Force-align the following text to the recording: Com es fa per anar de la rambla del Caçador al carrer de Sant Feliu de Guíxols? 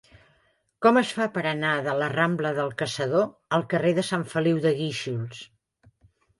Com 0.85 0.95
es 1.01 1.11
fa 1.17 1.27
per 1.35 1.43
anar 1.49 1.73
de 1.89 1.93
la 1.99 2.07
rambla 2.15 2.53
del 2.61 2.73
Caçador 2.81 3.29
al 3.59 3.69
carrer 3.77 3.95
de 4.01 4.07
Sant 4.11 4.27
Feliu 4.35 4.65
de 4.67 4.75
Guíxols? 4.83 5.49